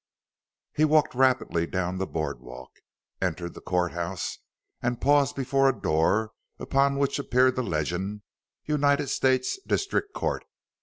[0.73, 2.71] He walked rapidly down the board walk,
[3.21, 4.39] entered the courthouse,
[4.81, 8.23] and paused before a door upon which appeared the legend:
[8.65, 10.43] "United States District Court.